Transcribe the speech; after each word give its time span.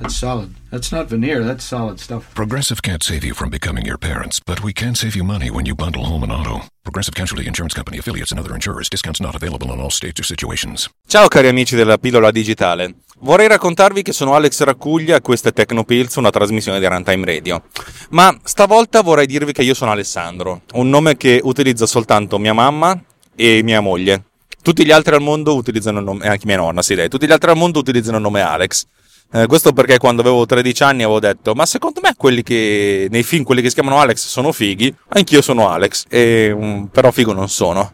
That's 0.00 0.14
solid. 0.14 0.54
That's 0.70 0.92
not 0.92 1.08
veneer, 1.08 1.42
that's 1.42 1.64
solid 1.64 1.98
stuff. 1.98 2.32
Progressive 2.32 2.82
can't 2.82 3.02
save 3.02 3.24
you 3.24 3.34
from 3.34 3.50
becoming 3.50 3.84
your 3.84 3.98
parents, 3.98 4.38
but 4.38 4.62
we 4.62 4.72
can 4.72 4.94
save 4.94 5.16
you 5.16 5.24
money 5.24 5.50
when 5.50 5.66
you 5.66 5.74
bundle 5.74 6.04
home 6.04 6.22
and 6.22 6.30
auto. 6.30 6.66
Progressive 6.82 7.16
Casualty 7.16 7.48
Insurance 7.48 7.74
Company 7.74 7.98
affiliates 7.98 8.30
and 8.30 8.38
other 8.38 8.54
insurers. 8.54 8.88
Discounts 8.88 9.20
not 9.20 9.34
available 9.34 9.72
in 9.72 9.80
all 9.80 9.90
states 9.90 10.20
or 10.20 10.24
situations. 10.24 10.88
Ciao 11.08 11.26
cari 11.26 11.48
amici 11.48 11.74
della 11.74 11.98
pillola 11.98 12.30
digitale. 12.30 12.94
Vorrei 13.20 13.48
raccontarvi 13.48 14.02
che 14.02 14.12
sono 14.12 14.34
Alex 14.34 14.62
Raccuglia 14.62 15.16
e 15.16 15.20
questa 15.20 15.48
è 15.48 15.52
Tecnopills, 15.52 16.14
una 16.14 16.30
trasmissione 16.30 16.78
di 16.78 16.86
Runtime 16.86 17.26
Radio. 17.26 17.64
Ma 18.10 18.32
stavolta 18.44 19.02
vorrei 19.02 19.26
dirvi 19.26 19.50
che 19.50 19.62
io 19.62 19.74
sono 19.74 19.90
Alessandro, 19.90 20.62
un 20.74 20.88
nome 20.88 21.16
che 21.16 21.40
utilizza 21.42 21.86
soltanto 21.86 22.38
mia 22.38 22.52
mamma 22.52 22.96
e 23.34 23.62
mia 23.64 23.80
moglie. 23.80 24.26
Tutti 24.62 24.84
gli 24.84 24.92
altri 24.92 25.16
al 25.16 25.22
mondo 25.22 25.56
utilizzano 25.56 25.98
il 25.98 26.04
nome, 26.04 26.24
e 26.24 26.28
anche 26.28 26.46
mia 26.46 26.56
nonna, 26.56 26.82
sì, 26.82 26.94
lei. 26.94 27.08
Tutti 27.08 27.26
gli 27.26 27.32
altri 27.32 27.50
al 27.50 27.56
mondo 27.56 27.80
utilizzano 27.80 28.18
il 28.18 28.22
nome 28.22 28.42
Alex. 28.42 28.86
Eh, 29.30 29.46
questo 29.46 29.72
perché 29.72 29.98
quando 29.98 30.22
avevo 30.22 30.46
13 30.46 30.82
anni 30.82 31.02
avevo 31.02 31.20
detto: 31.20 31.54
Ma 31.54 31.66
secondo 31.66 32.00
me 32.02 32.14
quelli 32.16 32.42
che 32.42 33.08
nei 33.10 33.22
film, 33.22 33.44
quelli 33.44 33.60
che 33.60 33.68
si 33.68 33.74
chiamano 33.74 33.98
Alex, 34.00 34.26
sono 34.26 34.52
fighi. 34.52 34.94
Anch'io 35.08 35.42
sono 35.42 35.68
Alex, 35.68 36.04
e, 36.08 36.50
um, 36.50 36.86
però 36.86 37.10
figo 37.10 37.32
non 37.32 37.48
sono. 37.48 37.92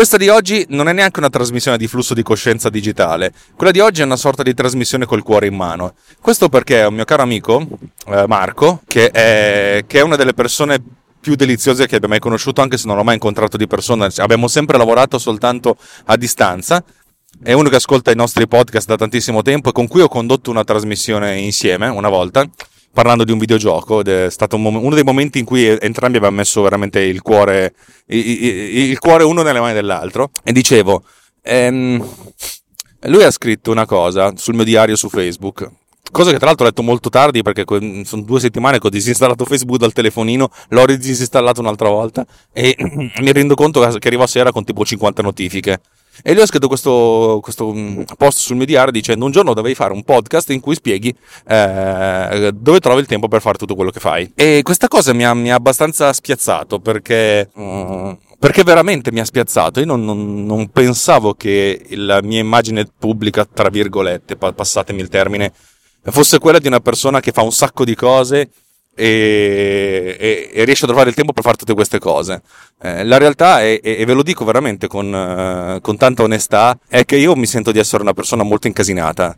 Questa 0.00 0.16
di 0.16 0.30
oggi 0.30 0.64
non 0.70 0.88
è 0.88 0.94
neanche 0.94 1.18
una 1.18 1.28
trasmissione 1.28 1.76
di 1.76 1.86
flusso 1.86 2.14
di 2.14 2.22
coscienza 2.22 2.70
digitale, 2.70 3.34
quella 3.54 3.70
di 3.70 3.80
oggi 3.80 4.00
è 4.00 4.04
una 4.04 4.16
sorta 4.16 4.42
di 4.42 4.54
trasmissione 4.54 5.04
col 5.04 5.22
cuore 5.22 5.46
in 5.46 5.54
mano. 5.54 5.92
Questo 6.22 6.48
perché 6.48 6.84
un 6.84 6.94
mio 6.94 7.04
caro 7.04 7.20
amico, 7.20 7.68
eh, 8.06 8.24
Marco, 8.26 8.80
che 8.86 9.10
è, 9.10 9.84
che 9.86 9.98
è 9.98 10.02
una 10.02 10.16
delle 10.16 10.32
persone 10.32 10.82
più 11.20 11.34
deliziose 11.34 11.86
che 11.86 11.96
abbia 11.96 12.08
mai 12.08 12.18
conosciuto, 12.18 12.62
anche 12.62 12.78
se 12.78 12.86
non 12.86 12.96
l'ho 12.96 13.04
mai 13.04 13.16
incontrato 13.16 13.58
di 13.58 13.66
persona, 13.66 14.08
abbiamo 14.16 14.48
sempre 14.48 14.78
lavorato 14.78 15.18
soltanto 15.18 15.76
a 16.06 16.16
distanza. 16.16 16.82
È 17.42 17.52
uno 17.52 17.68
che 17.68 17.76
ascolta 17.76 18.10
i 18.10 18.16
nostri 18.16 18.48
podcast 18.48 18.86
da 18.86 18.96
tantissimo 18.96 19.42
tempo 19.42 19.68
e 19.68 19.72
con 19.72 19.86
cui 19.86 20.00
ho 20.00 20.08
condotto 20.08 20.50
una 20.50 20.64
trasmissione 20.64 21.40
insieme 21.40 21.88
una 21.88 22.08
volta 22.08 22.48
parlando 22.92 23.24
di 23.24 23.32
un 23.32 23.38
videogioco 23.38 24.00
ed 24.00 24.08
è 24.08 24.30
stato 24.30 24.56
un 24.56 24.62
mom- 24.62 24.82
uno 24.82 24.94
dei 24.94 25.04
momenti 25.04 25.38
in 25.38 25.44
cui 25.44 25.66
entrambi 25.66 26.16
abbiamo 26.16 26.36
messo 26.36 26.62
veramente 26.62 27.00
il 27.00 27.22
cuore, 27.22 27.74
il, 28.06 28.88
il, 28.90 28.98
cuore 28.98 29.24
uno 29.24 29.42
nelle 29.42 29.60
mani 29.60 29.74
dell'altro. 29.74 30.30
E 30.42 30.52
dicevo, 30.52 31.04
ehm, 31.42 32.06
lui 33.02 33.22
ha 33.22 33.30
scritto 33.30 33.70
una 33.70 33.86
cosa 33.86 34.32
sul 34.36 34.54
mio 34.54 34.64
diario 34.64 34.96
su 34.96 35.08
Facebook. 35.08 35.70
Cosa 36.10 36.32
che 36.32 36.38
tra 36.38 36.46
l'altro 36.46 36.64
ho 36.64 36.68
letto 36.68 36.82
molto 36.82 37.08
tardi 37.08 37.42
perché 37.42 37.64
sono 38.04 38.22
due 38.22 38.40
settimane 38.40 38.80
che 38.80 38.86
ho 38.88 38.90
disinstallato 38.90 39.44
Facebook 39.44 39.78
dal 39.78 39.92
telefonino, 39.92 40.50
l'ho 40.70 40.86
disinstallato 40.86 41.60
un'altra 41.60 41.88
volta 41.88 42.26
e 42.52 42.74
mi 43.20 43.32
rendo 43.32 43.54
conto 43.54 43.80
che 43.80 44.08
arrivo 44.08 44.24
a 44.24 44.26
sera 44.26 44.50
con 44.50 44.64
tipo 44.64 44.84
50 44.84 45.22
notifiche. 45.22 45.80
E 46.22 46.32
lui 46.32 46.42
ha 46.42 46.46
scritto 46.46 46.68
questo, 46.68 47.40
questo, 47.42 47.72
mm, 47.72 48.02
post 48.16 48.38
sul 48.38 48.56
mio 48.56 48.66
diario 48.66 48.92
dicendo 48.92 49.24
un 49.24 49.30
giorno 49.30 49.54
dovevi 49.54 49.74
fare 49.74 49.92
un 49.92 50.02
podcast 50.02 50.50
in 50.50 50.60
cui 50.60 50.74
spieghi 50.74 51.14
eh, 51.46 52.50
dove 52.54 52.80
trovi 52.80 53.00
il 53.00 53.06
tempo 53.06 53.28
per 53.28 53.40
fare 53.40 53.58
tutto 53.58 53.74
quello 53.74 53.90
che 53.90 54.00
fai. 54.00 54.30
E 54.34 54.60
questa 54.62 54.88
cosa 54.88 55.12
mi 55.12 55.24
ha, 55.24 55.32
mi 55.34 55.50
ha 55.50 55.54
abbastanza 55.54 56.12
spiazzato 56.12 56.78
perché... 56.78 57.48
Uh, 57.54 58.16
perché 58.40 58.62
veramente 58.62 59.12
mi 59.12 59.20
ha 59.20 59.24
spiazzato. 59.26 59.80
Io 59.80 59.86
non, 59.86 60.02
non, 60.02 60.46
non, 60.46 60.70
pensavo 60.70 61.34
che 61.34 61.84
la 61.90 62.22
mia 62.22 62.40
immagine 62.40 62.86
pubblica, 62.86 63.44
tra 63.44 63.68
virgolette, 63.68 64.36
passatemi 64.36 65.02
il 65.02 65.08
termine, 65.08 65.52
fosse 66.04 66.38
quella 66.38 66.58
di 66.58 66.66
una 66.66 66.80
persona 66.80 67.20
che 67.20 67.32
fa 67.32 67.42
un 67.42 67.52
sacco 67.52 67.84
di 67.84 67.94
cose 67.94 68.50
e, 69.00 70.16
e, 70.18 70.50
e, 70.52 70.64
riesce 70.64 70.84
a 70.84 70.88
trovare 70.88 71.08
il 71.08 71.14
tempo 71.14 71.32
per 71.32 71.42
fare 71.42 71.56
tutte 71.56 71.72
queste 71.74 71.98
cose. 71.98 72.42
Eh, 72.82 73.04
la 73.04 73.16
realtà 73.16 73.62
è, 73.62 73.80
e 73.82 74.04
ve 74.04 74.12
lo 74.12 74.22
dico 74.22 74.44
veramente 74.44 74.86
con, 74.86 75.12
uh, 75.12 75.80
con 75.80 75.96
tanta 75.96 76.22
onestà, 76.22 76.78
è 76.86 77.04
che 77.06 77.16
io 77.16 77.34
mi 77.34 77.46
sento 77.46 77.72
di 77.72 77.78
essere 77.78 78.02
una 78.02 78.12
persona 78.12 78.42
molto 78.42 78.66
incasinata 78.66 79.36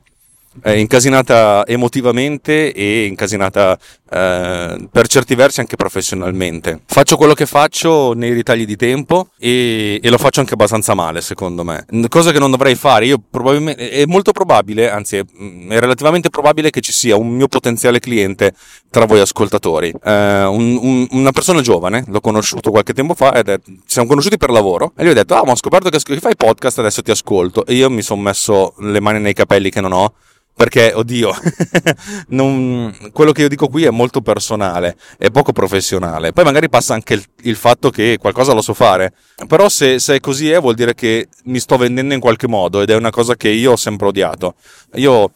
eh, 0.63 0.79
incasinata 0.79 1.65
emotivamente 1.67 2.73
e 2.73 3.07
incasinata 3.07 3.79
eh, 4.11 4.89
per 4.91 5.07
certi 5.07 5.35
versi 5.35 5.61
anche 5.61 5.77
professionalmente. 5.77 6.81
Faccio 6.85 7.17
quello 7.17 7.33
che 7.33 7.47
faccio 7.47 8.13
nei 8.13 8.33
ritagli 8.33 8.67
di 8.67 8.77
tempo 8.77 9.29
e, 9.39 9.99
e, 10.03 10.11
lo 10.11 10.19
faccio 10.19 10.41
anche 10.41 10.55
abbastanza 10.55 10.95
male, 10.95 11.21
secondo 11.21 11.65
me. 11.65 11.87
Cosa 12.09 12.31
che 12.31 12.39
non 12.39 12.51
dovrei 12.51 12.75
fare. 12.75 13.07
Io 13.07 13.23
probabilmente 13.31 13.91
è 13.91 14.05
molto 14.07 14.33
probabile, 14.33 14.91
anzi 14.91 15.17
è, 15.17 15.25
è 15.69 15.79
relativamente 15.79 16.29
probabile 16.29 16.71
che 16.71 16.81
ci 16.81 16.93
sia 16.93 17.17
un 17.17 17.29
mio 17.29 17.49
potenziale 17.49 18.01
cliente 18.01 18.53
tra 18.91 19.07
voi 19.07 19.21
ascoltatori. 19.21 19.95
Eh, 20.05 20.45
un, 20.45 20.79
un, 20.81 21.07
una 21.13 21.33
persona 21.33 21.63
giovane, 21.63 22.05
l'ho 22.07 22.21
conosciuto 22.21 22.71
qualche 22.71 22.93
tempo 22.93 23.15
fa 23.15 23.35
ed 23.35 23.49
è, 23.49 23.59
ci 23.65 23.81
siamo 23.87 24.09
conosciuti 24.09 24.37
per 24.37 24.51
lavoro 24.51 24.93
e 24.97 25.05
gli 25.05 25.09
ho 25.09 25.15
detto 25.15 25.35
"Ah, 25.35 25.43
ma 25.45 25.53
ho 25.53 25.57
scoperto 25.57 25.89
che 25.89 25.99
fai 26.21 26.37
podcast, 26.37 26.79
adesso 26.79 27.01
ti 27.03 27.11
ascolto". 27.11 27.65
E 27.65 27.75
io 27.75 27.89
mi 27.89 28.03
sono 28.03 28.21
messo 28.21 28.75
le 28.79 29.01
mani 29.01 29.21
nei 29.21 29.33
capelli 29.33 29.71
che 29.71 29.81
non 29.81 29.93
ho 29.93 30.13
perché, 30.55 30.93
oddio, 30.95 31.35
non, 32.29 32.95
quello 33.13 33.33
che 33.33 33.43
io 33.43 33.49
dico 33.49 33.69
qui 33.69 33.85
è 33.85 33.91
molto 33.91 34.21
personale, 34.21 34.97
è 35.19 35.31
poco 35.31 35.53
professionale. 35.53 36.33
Poi 36.33 36.45
magari 36.45 36.69
passa 36.69 36.95
anche 36.95 37.15
il, 37.15 37.25
il 37.43 37.57
fatto 37.57 37.91
che 37.91 38.19
qualcosa 38.21 38.53
lo 38.53 38.63
so 38.63 38.75
fare, 38.75 39.13
però 39.47 39.69
se, 39.69 39.99
se, 39.99 40.21
così 40.21 40.51
è 40.51 40.61
vuol 40.61 40.75
dire 40.75 40.95
che 40.95 41.29
mi 41.45 41.59
sto 41.59 41.77
vendendo 41.77 42.15
in 42.15 42.21
qualche 42.21 42.49
modo 42.49 42.81
ed 42.81 42.91
è 42.91 42.95
una 42.95 43.11
cosa 43.11 43.35
che 43.35 43.49
io 43.49 43.73
ho 43.73 43.77
sempre 43.77 44.09
odiato. 44.09 44.55
Io, 44.95 45.33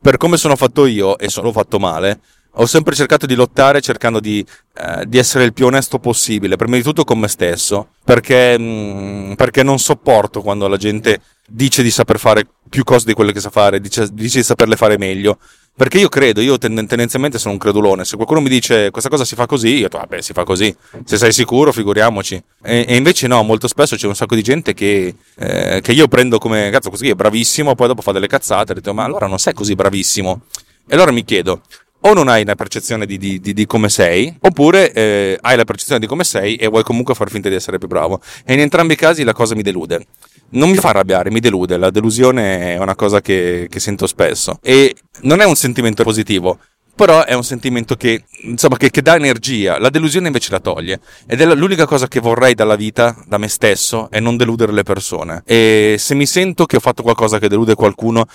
per 0.00 0.16
come 0.16 0.36
sono 0.36 0.56
fatto 0.56 0.84
io, 0.84 1.16
e 1.18 1.28
sono 1.28 1.52
fatto 1.52 1.78
male, 1.78 2.20
ho 2.54 2.66
sempre 2.66 2.96
cercato 2.96 3.26
di 3.26 3.34
lottare 3.34 3.80
cercando 3.80 4.18
di, 4.18 4.44
eh, 4.74 5.04
di, 5.06 5.18
essere 5.18 5.44
il 5.44 5.52
più 5.52 5.66
onesto 5.66 5.98
possibile, 5.98 6.56
prima 6.56 6.76
di 6.76 6.82
tutto 6.82 7.04
con 7.04 7.18
me 7.18 7.28
stesso, 7.28 7.90
perché, 8.04 8.58
mh, 8.58 8.62
mm, 8.62 9.32
perché 9.34 9.62
non 9.62 9.78
sopporto 9.78 10.42
quando 10.42 10.66
la 10.66 10.76
gente 10.76 11.20
dice 11.50 11.82
di 11.82 11.90
saper 11.90 12.18
fare 12.18 12.46
più 12.68 12.84
cose 12.84 13.04
di 13.06 13.14
quelle 13.14 13.32
che 13.32 13.40
sa 13.40 13.50
fare, 13.50 13.80
dice, 13.80 14.08
dice 14.12 14.38
di 14.38 14.44
saperle 14.44 14.76
fare 14.76 14.96
meglio. 14.96 15.38
Perché 15.76 15.98
io 15.98 16.08
credo, 16.08 16.40
io 16.40 16.58
tendenzialmente 16.58 17.38
sono 17.38 17.54
un 17.54 17.58
credulone. 17.58 18.04
Se 18.04 18.16
qualcuno 18.16 18.40
mi 18.40 18.50
dice 18.50 18.90
questa 18.90 19.08
cosa 19.08 19.24
si 19.24 19.34
fa 19.34 19.46
così, 19.46 19.68
io 19.68 19.88
dico, 19.88 19.98
vabbè, 19.98 20.20
si 20.20 20.32
fa 20.32 20.44
così. 20.44 20.74
Se 21.04 21.16
sei 21.16 21.32
sicuro, 21.32 21.72
figuriamoci. 21.72 22.42
E, 22.62 22.84
e 22.86 22.96
invece 22.96 23.26
no, 23.26 23.42
molto 23.42 23.66
spesso 23.66 23.96
c'è 23.96 24.06
un 24.06 24.14
sacco 24.14 24.34
di 24.34 24.42
gente 24.42 24.74
che, 24.74 25.14
eh, 25.38 25.80
che 25.80 25.92
io 25.92 26.06
prendo 26.06 26.38
come, 26.38 26.68
cazzo, 26.70 26.90
così 26.90 27.08
è 27.08 27.14
bravissimo, 27.14 27.74
poi 27.74 27.86
dopo 27.86 28.02
fa 28.02 28.12
delle 28.12 28.26
cazzate, 28.26 28.72
e 28.72 28.74
dico, 28.74 28.92
ma 28.92 29.04
allora 29.04 29.26
non 29.26 29.38
sei 29.38 29.54
così 29.54 29.74
bravissimo. 29.74 30.42
E 30.86 30.94
allora 30.94 31.12
mi 31.12 31.24
chiedo, 31.24 31.62
o 32.00 32.12
non 32.12 32.28
hai 32.28 32.42
una 32.42 32.56
percezione 32.56 33.06
di, 33.06 33.16
di, 33.16 33.40
di, 33.40 33.52
di 33.52 33.66
come 33.66 33.88
sei, 33.88 34.34
oppure 34.40 34.92
eh, 34.92 35.38
hai 35.40 35.56
la 35.56 35.64
percezione 35.64 36.00
di 36.00 36.06
come 36.06 36.24
sei 36.24 36.56
e 36.56 36.66
vuoi 36.66 36.82
comunque 36.82 37.14
far 37.14 37.30
finta 37.30 37.48
di 37.48 37.54
essere 37.54 37.78
più 37.78 37.88
bravo. 37.88 38.20
E 38.44 38.52
in 38.52 38.60
entrambi 38.60 38.94
i 38.94 38.96
casi 38.96 39.22
la 39.22 39.32
cosa 39.32 39.54
mi 39.54 39.62
delude. 39.62 40.06
Non 40.50 40.70
mi 40.70 40.76
fa 40.76 40.88
arrabbiare, 40.90 41.30
mi 41.30 41.40
delude. 41.40 41.76
La 41.76 41.90
delusione 41.90 42.74
è 42.74 42.78
una 42.78 42.94
cosa 42.94 43.20
che, 43.20 43.66
che 43.70 43.80
sento 43.80 44.06
spesso. 44.06 44.58
E 44.62 44.94
non 45.22 45.40
è 45.40 45.44
un 45.44 45.54
sentimento 45.54 46.02
positivo, 46.02 46.58
però 47.00 47.24
è 47.24 47.32
un 47.32 47.44
sentimento 47.44 47.94
che, 47.94 48.24
insomma, 48.42 48.76
che, 48.76 48.90
che, 48.90 49.00
dà 49.00 49.14
energia. 49.14 49.78
La 49.78 49.88
delusione 49.88 50.26
invece 50.26 50.50
la 50.50 50.60
toglie. 50.60 51.00
Ed 51.26 51.40
è 51.40 51.46
l'unica 51.54 51.86
cosa 51.86 52.08
che 52.08 52.20
vorrei 52.20 52.52
dalla 52.52 52.76
vita, 52.76 53.16
da 53.26 53.38
me 53.38 53.48
stesso, 53.48 54.10
è 54.10 54.20
non 54.20 54.36
deludere 54.36 54.70
le 54.70 54.82
persone. 54.82 55.42
E 55.46 55.96
se 55.98 56.14
mi 56.14 56.26
sento 56.26 56.66
che 56.66 56.76
ho 56.76 56.80
fatto 56.80 57.02
qualcosa 57.02 57.38
che 57.38 57.48
delude 57.48 57.74
qualcuno, 57.74 58.26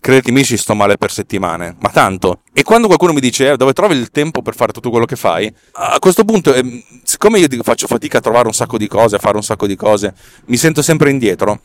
credetemi, 0.00 0.44
ci 0.44 0.56
sto 0.56 0.76
male 0.76 0.98
per 0.98 1.10
settimane. 1.10 1.74
Ma 1.80 1.88
tanto. 1.88 2.42
E 2.52 2.62
quando 2.62 2.86
qualcuno 2.86 3.12
mi 3.12 3.18
dice, 3.18 3.50
eh, 3.50 3.56
dove 3.56 3.72
trovi 3.72 3.96
il 3.96 4.12
tempo 4.12 4.40
per 4.40 4.54
fare 4.54 4.70
tutto 4.70 4.90
quello 4.90 5.04
che 5.04 5.16
fai? 5.16 5.52
A 5.72 5.98
questo 5.98 6.22
punto, 6.22 6.54
eh, 6.54 6.84
siccome 7.02 7.40
io 7.40 7.48
faccio 7.64 7.88
fatica 7.88 8.18
a 8.18 8.20
trovare 8.20 8.46
un 8.46 8.54
sacco 8.54 8.78
di 8.78 8.86
cose, 8.86 9.16
a 9.16 9.18
fare 9.18 9.34
un 9.34 9.42
sacco 9.42 9.66
di 9.66 9.74
cose, 9.74 10.14
mi 10.44 10.56
sento 10.56 10.80
sempre 10.80 11.10
indietro 11.10 11.58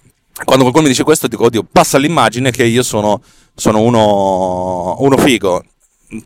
quando 0.43 0.63
qualcuno 0.63 0.85
mi 0.85 0.91
dice 0.91 1.03
questo 1.03 1.27
dico 1.27 1.43
oddio 1.43 1.67
passa 1.69 1.97
l'immagine 1.97 2.51
che 2.51 2.63
io 2.63 2.83
sono, 2.83 3.21
sono 3.53 3.81
uno, 3.81 4.95
uno, 4.99 5.17
figo 5.17 5.61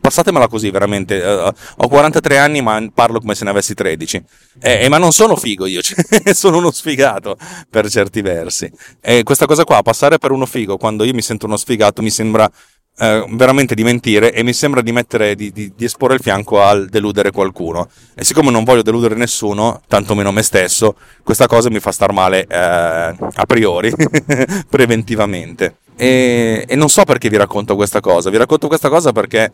passatemela 0.00 0.48
così 0.48 0.70
veramente. 0.70 1.20
Uh, 1.20 1.52
ho 1.76 1.88
43 1.88 2.38
anni, 2.38 2.62
ma 2.62 2.84
parlo 2.92 3.20
come 3.20 3.34
se 3.34 3.44
ne 3.44 3.50
avessi 3.50 3.74
13. 3.74 4.24
Eh, 4.60 4.84
eh, 4.84 4.88
ma 4.88 4.98
non 4.98 5.12
sono 5.12 5.36
figo 5.36 5.66
io, 5.66 5.80
cioè, 5.82 6.32
sono 6.34 6.58
uno 6.58 6.70
sfigato 6.70 7.36
per 7.68 7.88
certi 7.88 8.20
versi. 8.22 8.70
E 9.00 9.22
questa 9.22 9.46
cosa 9.46 9.64
qua, 9.64 9.82
passare 9.82 10.18
per 10.18 10.30
uno 10.30 10.46
figo 10.46 10.76
quando 10.76 11.04
io 11.04 11.14
mi 11.14 11.22
sento 11.22 11.46
uno 11.46 11.56
sfigato, 11.56 12.02
mi 12.02 12.10
sembra 12.10 12.50
eh, 12.98 13.26
veramente 13.28 13.74
di 13.74 13.84
mentire 13.84 14.32
e 14.32 14.42
mi 14.42 14.52
sembra 14.52 14.80
di 14.80 14.90
mettere, 14.92 15.34
di, 15.34 15.52
di, 15.52 15.72
di, 15.76 15.84
esporre 15.84 16.14
il 16.14 16.20
fianco 16.20 16.62
al 16.62 16.86
deludere 16.88 17.30
qualcuno. 17.30 17.88
E 18.14 18.24
siccome 18.24 18.50
non 18.50 18.64
voglio 18.64 18.82
deludere 18.82 19.14
nessuno, 19.14 19.82
tantomeno 19.86 20.32
me 20.32 20.42
stesso, 20.42 20.96
questa 21.22 21.46
cosa 21.46 21.68
mi 21.68 21.80
fa 21.80 21.92
star 21.92 22.12
male 22.12 22.46
eh, 22.46 22.56
a 22.56 23.44
priori, 23.46 23.92
preventivamente. 24.68 25.76
E, 25.98 26.64
e 26.68 26.76
non 26.76 26.88
so 26.88 27.04
perché 27.04 27.28
vi 27.28 27.36
racconto 27.36 27.74
questa 27.74 28.00
cosa, 28.00 28.28
vi 28.30 28.36
racconto 28.36 28.66
questa 28.66 28.88
cosa 28.88 29.12
perché 29.12 29.52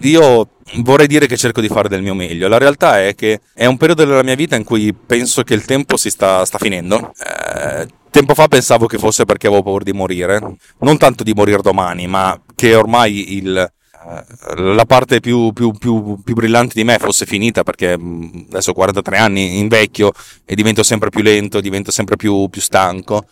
io 0.00 0.48
vorrei 0.82 1.06
dire 1.06 1.26
che 1.26 1.36
cerco 1.36 1.60
di 1.60 1.68
fare 1.68 1.88
del 1.88 2.02
mio 2.02 2.14
meglio. 2.14 2.48
La 2.48 2.58
realtà 2.58 3.02
è 3.02 3.14
che 3.14 3.40
è 3.54 3.66
un 3.66 3.76
periodo 3.76 4.04
della 4.04 4.22
mia 4.22 4.34
vita 4.34 4.56
in 4.56 4.64
cui 4.64 4.92
penso 4.94 5.42
che 5.42 5.54
il 5.54 5.64
tempo 5.64 5.96
si 5.96 6.10
sta, 6.10 6.44
sta 6.44 6.58
finendo. 6.58 7.12
Eh, 7.24 7.86
tempo 8.10 8.34
fa 8.34 8.48
pensavo 8.48 8.86
che 8.86 8.98
fosse 8.98 9.24
perché 9.24 9.46
avevo 9.46 9.62
paura 9.62 9.84
di 9.84 9.92
morire, 9.92 10.40
non 10.80 10.98
tanto 10.98 11.22
di 11.22 11.32
morire 11.34 11.62
domani, 11.62 12.06
ma 12.06 12.38
che 12.54 12.74
ormai 12.74 13.36
il, 13.36 13.56
eh, 13.56 14.62
la 14.62 14.84
parte 14.84 15.20
più, 15.20 15.52
più, 15.52 15.72
più, 15.72 16.20
più, 16.22 16.34
brillante 16.34 16.74
di 16.74 16.84
me 16.84 16.98
fosse 16.98 17.26
finita 17.26 17.62
perché 17.62 17.98
mm, 17.98 18.46
adesso 18.50 18.70
ho 18.70 18.74
43 18.74 19.18
anni, 19.18 19.58
invecchio 19.58 20.12
e 20.44 20.54
divento 20.54 20.82
sempre 20.82 21.10
più 21.10 21.22
lento, 21.22 21.60
divento 21.60 21.90
sempre 21.90 22.16
più, 22.16 22.48
più 22.48 22.60
stanco 22.60 23.26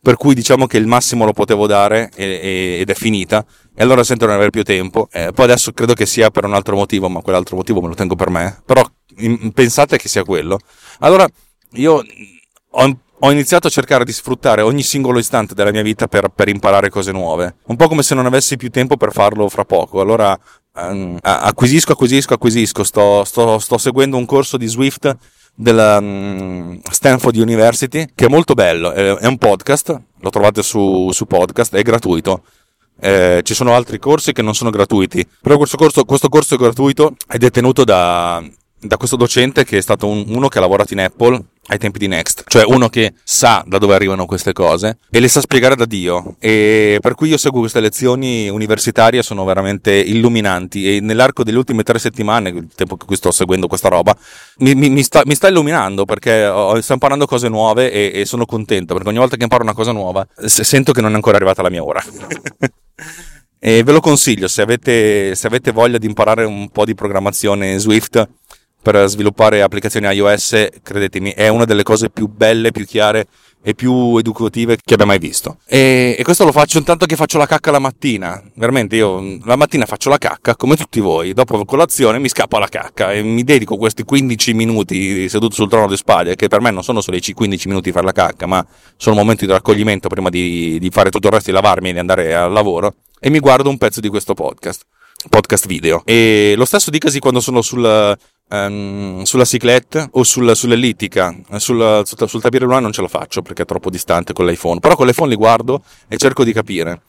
per 0.00 0.16
cui 0.16 0.34
diciamo 0.34 0.66
che 0.66 0.78
il 0.78 0.86
massimo 0.86 1.24
lo 1.24 1.32
potevo 1.32 1.66
dare 1.66 2.10
e, 2.14 2.24
e, 2.24 2.78
ed 2.80 2.90
è 2.90 2.94
finita. 2.94 3.44
E 3.74 3.82
allora 3.82 4.02
sento 4.02 4.24
di 4.24 4.30
non 4.30 4.36
avere 4.36 4.50
più 4.50 4.62
tempo. 4.64 5.08
Eh, 5.12 5.32
poi 5.32 5.44
adesso 5.44 5.72
credo 5.72 5.94
che 5.94 6.06
sia 6.06 6.30
per 6.30 6.44
un 6.44 6.54
altro 6.54 6.76
motivo 6.76 7.08
ma 7.08 7.20
quell'altro 7.20 7.56
motivo 7.56 7.80
me 7.80 7.88
lo 7.88 7.94
tengo 7.94 8.14
per 8.14 8.30
me. 8.30 8.60
Però 8.64 8.82
in, 9.18 9.52
pensate 9.52 9.98
che 9.98 10.08
sia 10.08 10.24
quello. 10.24 10.58
Allora 11.00 11.26
io 11.72 12.02
ho, 12.70 12.98
ho, 13.20 13.30
iniziato 13.30 13.66
a 13.66 13.70
cercare 13.70 14.04
di 14.04 14.12
sfruttare 14.12 14.62
ogni 14.62 14.82
singolo 14.82 15.18
istante 15.18 15.54
della 15.54 15.70
mia 15.70 15.82
vita 15.82 16.06
per, 16.08 16.28
per, 16.28 16.48
imparare 16.48 16.90
cose 16.90 17.12
nuove. 17.12 17.56
Un 17.66 17.76
po' 17.76 17.88
come 17.88 18.02
se 18.02 18.14
non 18.14 18.26
avessi 18.26 18.56
più 18.56 18.70
tempo 18.70 18.96
per 18.96 19.12
farlo 19.12 19.48
fra 19.48 19.64
poco. 19.64 20.00
Allora 20.00 20.38
ehm, 20.76 21.18
acquisisco 21.22 21.92
acquisisco 21.92 22.34
acquisisco. 22.34 22.84
Sto, 22.84 23.24
sto, 23.24 23.58
sto 23.58 23.78
seguendo 23.78 24.16
un 24.16 24.26
corso 24.26 24.56
di 24.56 24.66
Swift 24.66 25.16
della 25.58 25.98
um, 25.98 26.80
Stanford 26.88 27.36
University, 27.36 28.06
che 28.14 28.26
è 28.26 28.28
molto 28.28 28.54
bello, 28.54 28.92
è, 28.92 29.26
un 29.26 29.38
podcast, 29.38 30.00
lo 30.20 30.30
trovate 30.30 30.62
su, 30.62 31.10
su 31.10 31.26
podcast, 31.26 31.74
è 31.74 31.82
gratuito. 31.82 32.42
Eh, 33.00 33.40
ci 33.42 33.54
sono 33.54 33.74
altri 33.74 33.98
corsi 33.98 34.32
che 34.32 34.42
non 34.42 34.54
sono 34.54 34.70
gratuiti, 34.70 35.26
però 35.40 35.56
questo 35.56 35.76
corso, 35.76 36.04
questo 36.04 36.28
corso 36.28 36.54
è 36.54 36.58
gratuito 36.58 37.14
è 37.26 37.38
tenuto 37.50 37.84
da, 37.84 38.42
da 38.80 38.96
questo 38.96 39.16
docente 39.16 39.64
che 39.64 39.78
è 39.78 39.80
stato 39.80 40.06
un, 40.06 40.24
uno 40.28 40.48
che 40.48 40.58
ha 40.58 40.60
lavorato 40.60 40.92
in 40.92 41.00
Apple 41.00 41.42
ai 41.68 41.78
tempi 41.78 41.98
di 41.98 42.08
Next, 42.08 42.44
cioè 42.46 42.64
uno 42.64 42.88
che 42.88 43.14
sa 43.22 43.62
da 43.66 43.78
dove 43.78 43.94
arrivano 43.94 44.26
queste 44.26 44.52
cose 44.52 44.98
e 45.10 45.20
le 45.20 45.28
sa 45.28 45.40
spiegare 45.40 45.76
da 45.76 45.84
Dio. 45.84 46.36
E 46.38 46.98
per 47.00 47.14
cui 47.14 47.28
io 47.28 47.36
seguo 47.36 47.60
queste 47.60 47.80
lezioni 47.80 48.48
universitarie 48.48 49.22
sono 49.22 49.44
veramente 49.44 49.94
illuminanti. 49.94 50.96
E 50.96 51.00
nell'arco 51.00 51.44
delle 51.44 51.58
ultime 51.58 51.82
tre 51.82 51.98
settimane, 51.98 52.48
il 52.50 52.68
tempo 52.74 52.96
che 52.96 53.16
sto 53.16 53.30
seguendo 53.30 53.66
questa 53.66 53.88
roba, 53.88 54.16
mi, 54.58 54.74
mi, 54.74 54.88
mi, 54.88 55.02
sta, 55.02 55.22
mi 55.26 55.34
sta, 55.34 55.48
illuminando 55.48 56.04
perché 56.04 56.46
ho, 56.46 56.80
sto 56.80 56.94
imparando 56.94 57.26
cose 57.26 57.48
nuove 57.48 57.92
e, 57.92 58.20
e, 58.20 58.24
sono 58.24 58.46
contento 58.46 58.94
perché 58.94 59.08
ogni 59.08 59.18
volta 59.18 59.36
che 59.36 59.42
imparo 59.42 59.62
una 59.62 59.74
cosa 59.74 59.92
nuova 59.92 60.26
sento 60.44 60.92
che 60.92 61.00
non 61.00 61.12
è 61.12 61.14
ancora 61.14 61.36
arrivata 61.36 61.62
la 61.62 61.70
mia 61.70 61.84
ora. 61.84 62.02
e 63.60 63.82
ve 63.82 63.92
lo 63.92 64.00
consiglio 64.00 64.48
se 64.48 64.62
avete, 64.62 65.34
se 65.34 65.46
avete 65.46 65.72
voglia 65.72 65.98
di 65.98 66.06
imparare 66.06 66.44
un 66.44 66.70
po' 66.70 66.84
di 66.84 66.94
programmazione 66.94 67.78
Swift 67.78 68.26
per 68.80 69.08
sviluppare 69.08 69.62
applicazioni 69.62 70.06
iOS, 70.06 70.68
credetemi, 70.82 71.32
è 71.32 71.48
una 71.48 71.64
delle 71.64 71.82
cose 71.82 72.10
più 72.10 72.28
belle, 72.28 72.70
più 72.70 72.84
chiare 72.86 73.26
e 73.62 73.74
più 73.74 74.16
educative 74.16 74.78
che 74.82 74.94
abbia 74.94 75.04
mai 75.04 75.18
visto. 75.18 75.58
E, 75.66 76.14
e, 76.18 76.22
questo 76.22 76.44
lo 76.44 76.52
faccio 76.52 76.78
intanto 76.78 77.04
che 77.06 77.16
faccio 77.16 77.38
la 77.38 77.46
cacca 77.46 77.70
la 77.70 77.80
mattina. 77.80 78.42
Veramente 78.54 78.96
io 78.96 79.38
la 79.44 79.56
mattina 79.56 79.84
faccio 79.84 80.08
la 80.08 80.18
cacca 80.18 80.56
come 80.56 80.76
tutti 80.76 81.00
voi, 81.00 81.34
dopo 81.34 81.64
colazione 81.64 82.18
mi 82.18 82.28
scappa 82.28 82.58
la 82.58 82.68
cacca 82.68 83.12
e 83.12 83.22
mi 83.22 83.42
dedico 83.42 83.76
questi 83.76 84.04
15 84.04 84.54
minuti 84.54 85.28
seduto 85.28 85.54
sul 85.54 85.68
trono 85.68 85.88
di 85.88 85.96
spaglie, 85.96 86.36
che 86.36 86.48
per 86.48 86.60
me 86.60 86.70
non 86.70 86.82
sono 86.82 87.00
solo 87.00 87.16
i 87.16 87.20
15 87.20 87.68
minuti 87.68 87.88
di 87.88 87.92
fare 87.92 88.06
la 88.06 88.12
cacca, 88.12 88.46
ma 88.46 88.64
sono 88.96 89.16
momenti 89.16 89.44
di 89.44 89.52
raccoglimento 89.52 90.08
prima 90.08 90.30
di, 90.30 90.78
di 90.78 90.90
fare 90.90 91.10
tutto 91.10 91.26
il 91.26 91.32
resto 91.34 91.50
di 91.50 91.56
lavarmi 91.56 91.90
e 91.90 91.92
di 91.92 91.98
andare 91.98 92.34
al 92.34 92.52
lavoro 92.52 92.94
e 93.20 93.28
mi 93.28 93.40
guardo 93.40 93.68
un 93.68 93.76
pezzo 93.76 94.00
di 94.00 94.08
questo 94.08 94.34
podcast 94.34 94.86
podcast 95.28 95.66
video. 95.66 96.02
E 96.04 96.54
lo 96.56 96.64
stesso 96.64 96.90
dicasi 96.90 97.18
quando 97.18 97.40
sono 97.40 97.60
sul, 97.60 98.16
um, 98.48 99.22
sulla 99.22 99.44
ciclette 99.44 100.08
o 100.12 100.22
sul, 100.22 100.54
sull'ellittica. 100.54 101.34
Sul, 101.56 102.02
sul, 102.04 102.28
sul 102.28 102.40
tapire 102.40 102.64
lunare 102.64 102.82
non 102.82 102.92
ce 102.92 103.02
la 103.02 103.08
faccio 103.08 103.42
perché 103.42 103.62
è 103.62 103.66
troppo 103.66 103.90
distante 103.90 104.32
con 104.32 104.46
l'iPhone. 104.46 104.80
Però 104.80 104.96
con 104.96 105.06
l'iPhone 105.06 105.30
li 105.30 105.36
guardo 105.36 105.82
e 106.08 106.16
cerco 106.16 106.44
di 106.44 106.52
capire. 106.52 107.02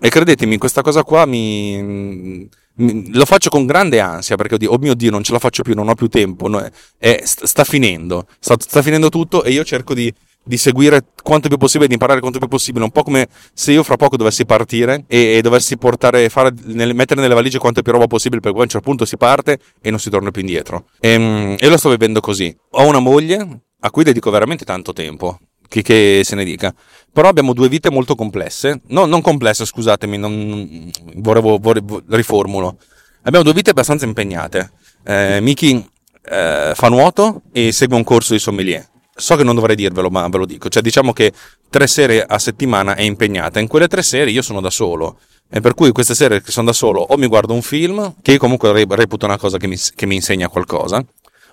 E 0.00 0.08
credetemi, 0.08 0.58
questa 0.58 0.82
cosa 0.82 1.04
qua 1.04 1.26
mi, 1.26 2.48
mi 2.74 3.12
lo 3.12 3.24
faccio 3.24 3.50
con 3.50 3.66
grande 3.66 4.00
ansia 4.00 4.36
perché 4.36 4.56
dico, 4.56 4.72
oh 4.72 4.78
mio 4.78 4.94
Dio, 4.94 5.10
non 5.10 5.22
ce 5.22 5.32
la 5.32 5.38
faccio 5.38 5.62
più, 5.62 5.74
non 5.74 5.88
ho 5.88 5.94
più 5.94 6.08
tempo. 6.08 6.48
No, 6.48 6.68
è, 6.98 7.22
sta 7.24 7.64
finendo, 7.64 8.26
sta, 8.38 8.56
sta 8.58 8.82
finendo 8.82 9.08
tutto 9.08 9.44
e 9.44 9.50
io 9.50 9.64
cerco 9.64 9.94
di 9.94 10.12
di 10.44 10.56
seguire 10.56 11.04
quanto 11.22 11.48
più 11.48 11.56
possibile, 11.56 11.86
di 11.86 11.94
imparare 11.94 12.20
quanto 12.20 12.38
più 12.38 12.48
possibile, 12.48 12.84
un 12.84 12.90
po' 12.90 13.02
come 13.02 13.28
se 13.52 13.72
io 13.72 13.82
fra 13.82 13.96
poco 13.96 14.16
dovessi 14.16 14.44
partire 14.44 15.04
e, 15.06 15.36
e 15.36 15.42
dovessi 15.42 15.76
portare, 15.76 16.28
fare, 16.28 16.52
nel, 16.64 16.94
mettere 16.94 17.20
nelle 17.20 17.34
valigie 17.34 17.58
quanto 17.58 17.82
più 17.82 17.92
roba 17.92 18.06
possibile, 18.06 18.40
perché 18.40 18.56
poi 18.56 18.62
a 18.62 18.64
un 18.66 18.70
certo 18.70 18.88
punto 18.88 19.04
si 19.04 19.16
parte 19.16 19.58
e 19.80 19.90
non 19.90 19.98
si 19.98 20.10
torna 20.10 20.30
più 20.30 20.40
indietro. 20.40 20.86
E, 21.00 21.10
ehm, 21.10 21.56
e 21.58 21.68
lo 21.68 21.76
sto 21.76 21.90
vivendo 21.90 22.20
così. 22.20 22.54
Ho 22.70 22.86
una 22.86 22.98
moglie 22.98 23.62
a 23.80 23.90
cui 23.90 24.04
dedico 24.04 24.30
veramente 24.30 24.64
tanto 24.64 24.92
tempo, 24.92 25.38
che, 25.68 25.82
che, 25.82 26.22
se 26.24 26.34
ne 26.34 26.44
dica. 26.44 26.74
Però 27.12 27.28
abbiamo 27.28 27.52
due 27.52 27.68
vite 27.68 27.90
molto 27.90 28.14
complesse, 28.14 28.80
no, 28.88 29.04
non 29.06 29.20
complesse, 29.20 29.64
scusatemi, 29.64 30.18
non, 30.18 30.90
volevo, 31.16 31.58
volevo, 31.58 32.02
riformulo. 32.08 32.78
Abbiamo 33.22 33.44
due 33.44 33.54
vite 33.54 33.70
abbastanza 33.70 34.04
impegnate. 34.06 34.72
Eh, 35.04 35.38
Miki 35.40 35.88
eh, 36.24 36.72
fa 36.74 36.88
nuoto 36.88 37.42
e 37.52 37.70
segue 37.70 37.96
un 37.96 38.04
corso 38.04 38.32
di 38.32 38.38
sommelier 38.38 38.90
so 39.14 39.36
che 39.36 39.44
non 39.44 39.54
dovrei 39.54 39.76
dirvelo, 39.76 40.10
ma 40.10 40.26
ve 40.28 40.38
lo 40.38 40.46
dico. 40.46 40.68
Cioè, 40.68 40.82
diciamo 40.82 41.12
che 41.12 41.32
tre 41.68 41.86
sere 41.86 42.22
a 42.22 42.38
settimana 42.38 42.94
è 42.94 43.02
impegnata. 43.02 43.60
In 43.60 43.68
quelle 43.68 43.88
tre 43.88 44.02
sere 44.02 44.30
io 44.30 44.42
sono 44.42 44.60
da 44.60 44.70
solo. 44.70 45.18
E 45.54 45.60
per 45.60 45.74
cui 45.74 45.92
queste 45.92 46.14
sere 46.14 46.40
che 46.40 46.50
sono 46.50 46.66
da 46.66 46.72
solo 46.72 47.00
o 47.00 47.16
mi 47.18 47.26
guardo 47.26 47.52
un 47.52 47.60
film, 47.60 48.14
che 48.22 48.32
io 48.32 48.38
comunque 48.38 48.72
reputo 48.72 49.26
una 49.26 49.36
cosa 49.36 49.58
che 49.58 49.66
mi, 49.66 49.76
che 49.94 50.06
mi 50.06 50.14
insegna 50.14 50.48
qualcosa, 50.48 51.04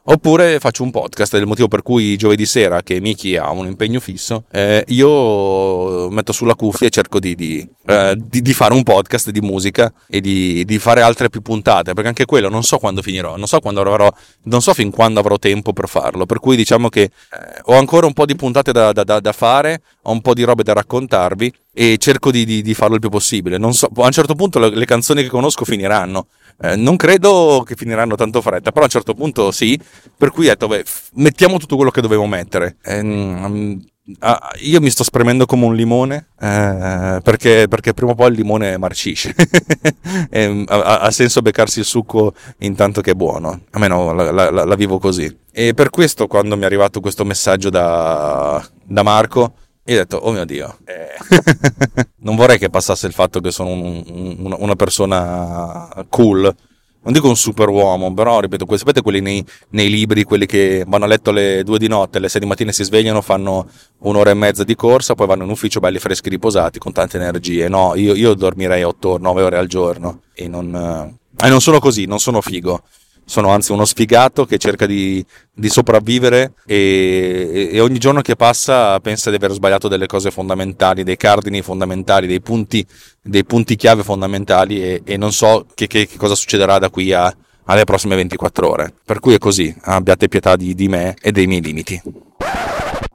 Oppure 0.04 0.60
faccio 0.60 0.84
un 0.84 0.92
podcast, 0.92 1.36
è 1.36 1.40
il 1.40 1.46
motivo 1.46 1.68
per 1.68 1.82
cui 1.82 2.16
giovedì 2.18 2.46
sera, 2.46 2.82
che 2.82 3.00
Miki 3.00 3.36
ha 3.36 3.52
un 3.52 3.68
impegno 3.68 4.00
fisso, 4.00 4.46
eh, 4.52 4.84
io 4.88 6.10
metto 6.10 6.32
sulla 6.32 6.56
cuffia 6.56 6.88
e 6.88 6.90
cerco 6.90 7.20
di, 7.20 7.36
di, 7.36 7.68
eh, 7.86 8.16
di, 8.18 8.42
di, 8.42 8.54
fare 8.54 8.74
un 8.74 8.84
podcast 8.84 9.30
di 9.30 9.42
musica 9.42 9.92
e 10.08 10.22
di, 10.22 10.80
fare 10.80 11.02
altre 11.02 11.30
più 11.30 11.42
puntate, 11.42 11.94
perché 11.94 12.08
anche 12.08 12.26
quello 12.26 12.50
non 12.50 12.64
so 12.64 12.78
quando 12.78 13.02
finirò, 13.02 13.36
non 13.36 13.48
so 13.48 13.60
quando 13.60 13.82
avrò, 13.82 14.10
non 14.44 14.62
so 14.62 14.74
fin 14.74 14.90
quando 14.90 15.20
avrò 15.20 15.38
tempo 15.38 15.74
per 15.74 15.88
farlo, 15.88 16.26
per 16.26 16.40
cui 16.40 16.56
diciamo 16.56 16.90
che 16.90 17.02
eh, 17.02 17.12
ho 17.64 17.76
ancora 17.76 18.08
un 18.08 18.14
po' 18.14 18.26
di 18.26 18.36
puntate 18.36 18.72
da, 18.72 18.92
da, 18.92 19.04
da, 19.04 19.20
da 19.20 19.32
fare, 19.32 19.82
ho 20.04 20.12
un 20.12 20.22
po' 20.22 20.34
di 20.34 20.44
robe 20.44 20.64
da 20.64 20.74
raccontarvi 20.74 21.54
e 21.72 21.98
cerco 21.98 22.32
di, 22.32 22.74
farlo 22.74 22.96
il 22.96 23.00
più 23.00 23.10
possibile. 23.10 23.58
So, 23.72 23.90
a 23.96 24.06
un 24.06 24.12
certo 24.12 24.36
punto 24.36 24.60
le, 24.60 24.70
le 24.70 24.86
canzoni 24.86 25.22
che 25.22 25.30
conosco 25.30 25.66
finiranno, 25.66 26.28
eh, 26.62 26.76
non 26.76 26.96
credo 26.96 27.64
che 27.66 27.76
finiranno 27.76 28.16
tanto 28.16 28.42
fretta, 28.42 28.72
però 28.72 28.82
a 28.82 28.86
un 28.86 28.92
certo 28.92 29.14
punto 29.14 29.52
sì, 29.52 29.80
per 30.18 30.32
cui 30.32 30.48
ho 30.48 30.50
detto, 30.50 30.68
beh, 30.68 30.84
mettiamo 31.14 31.58
tutto 31.58 31.76
quello 31.76 31.92
che 31.92 32.02
dovevo 32.02 32.26
mettere. 32.26 32.78
Eh, 32.84 33.00
um, 33.00 33.82
io 34.62 34.82
mi 34.82 34.90
sto 34.90 35.04
spremendo 35.04 35.46
come 35.46 35.66
un 35.66 35.76
limone 35.76 36.30
eh, 36.40 37.20
perché, 37.22 37.68
perché, 37.70 37.94
prima 37.94 38.12
o 38.12 38.16
poi 38.16 38.30
il 38.30 38.36
limone 38.36 38.78
marcisce. 38.78 39.36
e, 40.30 40.64
ha, 40.68 41.00
ha, 41.00 41.12
senso 41.12 41.42
beccarsi 41.42 41.80
il 41.80 41.86
succo 41.86 42.34
intanto 42.60 43.02
che 43.02 43.12
è 43.12 43.16
buono. 43.16 43.62
A 43.72 43.80
me 43.80 43.88
no, 43.88 44.12
la, 44.14 44.32
la, 44.32 44.50
la, 44.50 44.76
vivo 44.76 44.98
così. 44.98 45.34
E 45.52 45.74
per 45.74 45.92
questo, 45.92 46.28
quando 46.28 46.56
mi 46.56 46.64
è 46.64 46.66
arrivato 46.66 47.00
questo 47.00 47.24
messaggio 47.24 47.70
da, 47.70 48.66
da 48.84 49.04
Marco, 49.04 49.54
io 49.90 49.96
ho 49.96 50.00
detto, 50.00 50.18
oh 50.18 50.32
mio 50.32 50.46
Dio, 50.46 50.78
eh. 50.86 52.08
non 52.22 52.36
vorrei 52.36 52.60
che 52.60 52.70
passasse 52.70 53.08
il 53.08 53.14
fatto 53.14 53.40
che 53.40 53.52
sono 53.52 53.72
un, 53.72 54.04
un, 54.08 54.56
una 54.58 54.76
persona 54.76 56.06
cool. 56.10 56.56
Non 57.02 57.14
dico 57.14 57.30
un 57.30 57.38
super 57.38 57.70
uomo, 57.70 58.14
però 58.14 58.42
ripeto, 58.42 58.66
sapete 58.78 59.02
quelli 59.02 59.22
nei, 59.22 59.44
nei, 59.70 59.90
libri, 59.90 60.24
quelli 60.24 60.46
che 60.46 60.84
vanno 60.86 61.06
a 61.06 61.08
letto 61.08 61.30
alle 61.30 61.64
due 61.64 61.80
di 61.80 61.88
notte, 61.88 62.18
alle 62.18 62.28
sei 62.28 62.42
di 62.42 62.46
mattina 62.46 62.74
si 62.74 62.84
svegliano, 62.84 63.22
fanno 63.22 63.68
un'ora 64.00 64.32
e 64.32 64.34
mezza 64.34 64.66
di 64.66 64.76
corsa, 64.76 65.16
poi 65.16 65.26
vanno 65.26 65.46
in 65.46 65.50
ufficio 65.50 65.80
belli 65.80 65.98
freschi 65.98 66.30
riposati, 66.30 66.78
con 66.78 66.92
tante 66.92 67.18
energie. 67.18 67.70
No, 67.70 67.96
io, 67.96 68.14
io 68.16 68.34
dormirei 68.34 68.84
8-9 68.84 69.26
ore 69.40 69.58
al 69.58 69.68
giorno 69.68 70.24
e 70.34 70.50
non, 70.50 70.76
eh, 70.76 71.46
e 71.46 71.50
non 71.50 71.62
sono 71.62 71.80
così, 71.80 72.06
non 72.06 72.20
sono 72.20 72.42
figo 72.42 72.84
sono 73.30 73.50
anzi 73.50 73.72
uno 73.72 73.86
sfigato 73.86 74.46
che 74.46 74.58
cerca 74.58 74.88
di, 74.88 75.24
di 75.54 75.70
sopravvivere 75.70 76.54
e, 76.66 77.70
e, 77.72 77.80
ogni 77.80 78.00
giorno 78.00 78.22
che 78.22 78.36
passa 78.36 79.00
pensa 79.02 79.30
di 79.30 79.36
aver 79.36 79.52
sbagliato 79.52 79.88
delle 79.88 80.08
cose 80.08 80.32
fondamentali, 80.32 81.04
dei 81.04 81.16
cardini 81.16 81.62
fondamentali, 81.62 82.26
dei 82.26 82.42
punti, 82.42 82.84
dei 83.22 83.46
punti 83.46 83.76
chiave 83.76 84.02
fondamentali 84.02 84.82
e, 84.82 85.02
e 85.06 85.16
non 85.16 85.32
so 85.32 85.68
che, 85.76 85.86
che, 85.86 86.08
che, 86.08 86.18
cosa 86.18 86.34
succederà 86.34 86.80
da 86.80 86.90
qui 86.90 87.14
a, 87.14 87.32
alle 87.66 87.84
prossime 87.84 88.16
24 88.16 88.68
ore. 88.68 88.94
Per 89.06 89.20
cui 89.20 89.36
è 89.36 89.38
così, 89.38 89.72
abbiate 89.82 90.28
pietà 90.28 90.56
di, 90.56 90.74
di 90.74 90.88
me 90.88 91.16
e 91.22 91.32
dei 91.32 91.46
miei 91.46 91.62
limiti. 91.62 92.02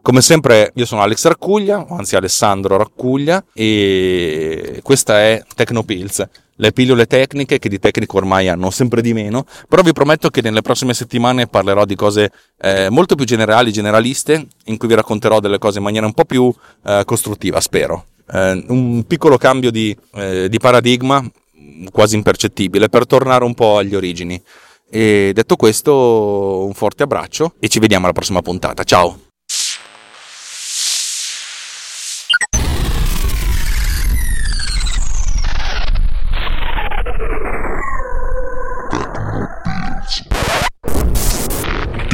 Come 0.01 0.21
sempre 0.21 0.71
io 0.77 0.87
sono 0.87 1.03
Alex 1.03 1.27
Raccuglia, 1.27 1.87
anzi 1.89 2.15
Alessandro 2.15 2.77
Raccuglia 2.77 3.45
e 3.53 4.79
questa 4.85 5.19
è 5.19 5.43
Tecnopills 5.57 6.25
le 6.57 6.73
pillole 6.73 7.07
tecniche 7.07 7.59
che 7.59 7.69
di 7.69 7.79
tecnico 7.79 8.17
ormai 8.17 8.49
hanno 8.49 8.71
sempre 8.71 9.03
di 9.03 9.13
meno, 9.13 9.47
però 9.69 9.83
vi 9.83 9.93
prometto 9.93 10.31
che 10.31 10.41
nelle 10.41 10.63
prossime 10.63 10.95
settimane 10.95 11.47
parlerò 11.47 11.85
di 11.85 11.95
cose 11.95 12.31
eh, 12.61 12.89
molto 12.91 13.15
più 13.15 13.25
generali, 13.25 13.73
generaliste, 13.73 14.47
in 14.67 14.77
cui 14.77 14.89
vi 14.89 14.95
racconterò 14.95 15.41
delle 15.41 15.59
cose 15.59 15.79
in 15.79 15.85
maniera 15.85 16.07
un 16.07 16.15
po' 16.15 16.25
più 16.25 16.53
eh, 16.85 17.03
costruttiva, 17.05 17.61
spero. 17.61 18.07
eh, 18.33 18.65
un 18.69 19.05
piccolo 19.07 19.37
cambio 19.37 19.71
di, 19.71 19.97
eh, 20.15 20.49
di 20.49 20.59
paradigma, 20.59 21.25
quasi 21.91 22.17
impercettibile, 22.17 22.89
per 22.89 23.07
tornare 23.07 23.45
un 23.45 23.55
po' 23.55 23.79
agli 23.79 23.95
origini. 23.95 24.41
E 24.91 25.33
detto 25.35 25.57
questo, 25.57 26.65
un 26.65 26.73
forte 26.75 27.03
abbraccio 27.03 27.55
e 27.59 27.69
ci 27.69 27.81
vediamo 27.81 28.05
alla 28.05 28.15
prossima 28.15 28.43
puntata. 28.43 28.85
Ciao! 28.85 29.24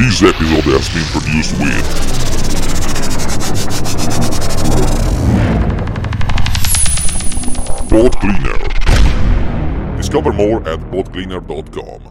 This 0.01 0.23
episode 0.23 0.65
has 0.65 0.89
been 0.89 1.05
produced 1.13 1.53
with 1.61 1.85
Boat 7.87 8.13
Cleaner. 8.19 8.57
Discover 9.97 10.33
more 10.33 10.67
at 10.67 10.79
boatcleaner.com. 10.89 12.01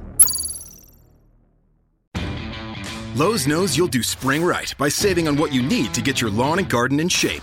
Lowe's 3.16 3.48
knows 3.48 3.76
you'll 3.76 3.88
do 3.88 4.04
spring 4.04 4.44
right 4.44 4.72
by 4.78 4.88
saving 4.88 5.26
on 5.26 5.36
what 5.36 5.52
you 5.52 5.60
need 5.60 5.92
to 5.94 6.00
get 6.00 6.20
your 6.20 6.30
lawn 6.30 6.60
and 6.60 6.70
garden 6.70 7.00
in 7.00 7.08
shape. 7.08 7.42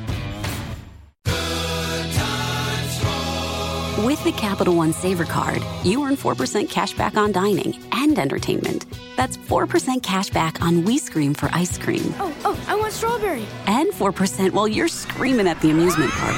With 4.05 4.23
the 4.23 4.31
Capital 4.31 4.75
One 4.75 4.93
Saver 4.93 5.25
Card, 5.25 5.61
you 5.83 6.03
earn 6.03 6.15
4% 6.15 6.67
cash 6.67 6.93
back 6.93 7.17
on 7.17 7.31
dining 7.31 7.77
and 7.91 8.17
entertainment. 8.17 8.87
That's 9.15 9.37
4% 9.37 10.01
cash 10.01 10.31
back 10.31 10.59
on 10.59 10.83
We 10.85 10.97
Scream 10.97 11.35
for 11.35 11.49
ice 11.53 11.77
cream. 11.77 12.11
Oh, 12.17 12.35
oh, 12.43 12.65
I 12.67 12.73
want 12.73 12.93
strawberry. 12.93 13.45
And 13.67 13.91
4% 13.91 14.53
while 14.53 14.67
you're 14.67 14.87
screaming 14.87 15.47
at 15.47 15.61
the 15.61 15.69
amusement 15.69 16.09
park. 16.13 16.35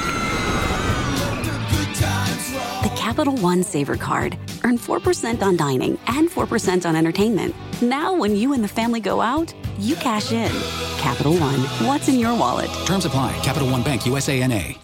The 2.82 2.94
Capital 2.96 3.34
One 3.36 3.62
Saver 3.62 3.96
Card. 3.96 4.36
Earn 4.62 4.76
4% 4.76 5.40
on 5.42 5.56
dining 5.56 5.98
and 6.08 6.28
4% 6.28 6.84
on 6.84 6.94
entertainment. 6.94 7.54
Now, 7.80 8.14
when 8.14 8.36
you 8.36 8.52
and 8.52 8.62
the 8.62 8.68
family 8.68 9.00
go 9.00 9.22
out, 9.22 9.54
you 9.78 9.96
cash 9.96 10.32
in. 10.32 10.52
Capital 10.98 11.32
One, 11.38 11.60
what's 11.88 12.08
in 12.08 12.18
your 12.18 12.36
wallet? 12.38 12.70
Terms 12.84 13.06
apply. 13.06 13.32
Capital 13.42 13.70
One 13.70 13.82
Bank 13.82 14.04
USA 14.04 14.46
NA. 14.46 14.83